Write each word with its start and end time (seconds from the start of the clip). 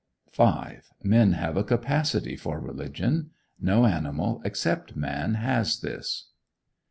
5. 0.31 0.93
Men 1.03 1.33
have 1.33 1.55
a 1.55 1.63
capacity 1.63 2.35
for 2.35 2.59
religion; 2.59 3.29
no 3.59 3.85
animal, 3.85 4.41
except 4.43 4.95
man, 4.95 5.35
has 5.35 5.79
this. 5.79 6.29